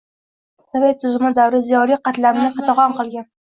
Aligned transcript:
Sobiq 0.63 0.77
sovet 0.79 1.01
tuzumi 1.03 1.31
davri 1.41 1.61
ziyoli 1.69 2.01
qatlamni 2.09 2.51
qatag'on 2.59 2.99
qilgan. 3.01 3.33